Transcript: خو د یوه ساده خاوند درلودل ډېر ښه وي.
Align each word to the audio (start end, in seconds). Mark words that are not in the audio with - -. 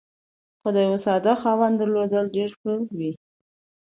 خو 0.59 0.67
د 0.75 0.77
یوه 0.87 0.99
ساده 1.05 1.33
خاوند 1.41 1.75
درلودل 1.77 2.25
ډېر 2.35 2.51
ښه 2.59 2.71
وي. 2.97 3.11